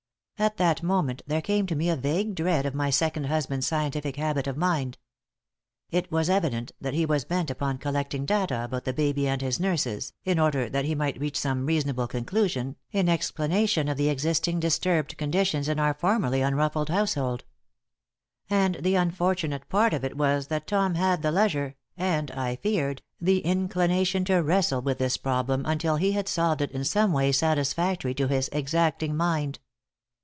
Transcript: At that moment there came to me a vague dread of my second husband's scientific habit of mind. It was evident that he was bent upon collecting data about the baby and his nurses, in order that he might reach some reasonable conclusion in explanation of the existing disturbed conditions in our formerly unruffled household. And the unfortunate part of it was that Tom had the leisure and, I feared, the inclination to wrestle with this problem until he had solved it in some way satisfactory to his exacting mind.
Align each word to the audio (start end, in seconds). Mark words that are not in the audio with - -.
At 0.41 0.57
that 0.57 0.81
moment 0.81 1.21
there 1.27 1.39
came 1.43 1.67
to 1.67 1.75
me 1.75 1.87
a 1.87 1.95
vague 1.95 2.33
dread 2.33 2.65
of 2.65 2.73
my 2.73 2.89
second 2.89 3.25
husband's 3.25 3.67
scientific 3.67 4.15
habit 4.15 4.47
of 4.47 4.57
mind. 4.57 4.97
It 5.91 6.11
was 6.11 6.31
evident 6.31 6.71
that 6.81 6.95
he 6.95 7.05
was 7.05 7.25
bent 7.25 7.51
upon 7.51 7.77
collecting 7.77 8.25
data 8.25 8.63
about 8.63 8.85
the 8.85 8.91
baby 8.91 9.27
and 9.27 9.39
his 9.39 9.59
nurses, 9.59 10.13
in 10.25 10.39
order 10.39 10.67
that 10.67 10.83
he 10.85 10.95
might 10.95 11.19
reach 11.19 11.37
some 11.39 11.67
reasonable 11.67 12.07
conclusion 12.07 12.75
in 12.91 13.07
explanation 13.07 13.87
of 13.87 13.97
the 13.97 14.09
existing 14.09 14.59
disturbed 14.59 15.15
conditions 15.15 15.69
in 15.69 15.77
our 15.79 15.93
formerly 15.93 16.41
unruffled 16.41 16.89
household. 16.89 17.43
And 18.49 18.77
the 18.81 18.95
unfortunate 18.95 19.69
part 19.69 19.93
of 19.93 20.03
it 20.03 20.17
was 20.17 20.47
that 20.47 20.65
Tom 20.65 20.95
had 20.95 21.21
the 21.21 21.31
leisure 21.31 21.75
and, 21.95 22.31
I 22.31 22.55
feared, 22.55 23.03
the 23.19 23.41
inclination 23.41 24.25
to 24.25 24.37
wrestle 24.41 24.81
with 24.81 24.97
this 24.97 25.17
problem 25.17 25.67
until 25.67 25.97
he 25.97 26.13
had 26.13 26.27
solved 26.27 26.61
it 26.61 26.71
in 26.71 26.83
some 26.83 27.13
way 27.13 27.31
satisfactory 27.31 28.15
to 28.15 28.27
his 28.27 28.49
exacting 28.51 29.15
mind. 29.15 29.59